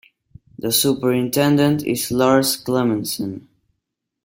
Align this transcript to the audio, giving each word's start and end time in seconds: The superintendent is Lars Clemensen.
The 0.57 0.71
superintendent 0.71 1.83
is 1.85 2.09
Lars 2.09 2.55
Clemensen. 2.63 3.45